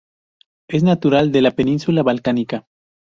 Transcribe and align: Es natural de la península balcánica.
Es 0.67 0.81
natural 0.81 1.31
de 1.31 1.43
la 1.43 1.51
península 1.51 2.01
balcánica. 2.01 2.65